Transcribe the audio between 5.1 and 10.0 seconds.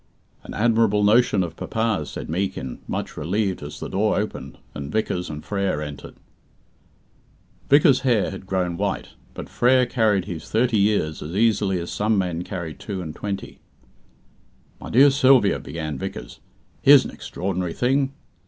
and Frere entered. Vickers's hair had grown white, but Frere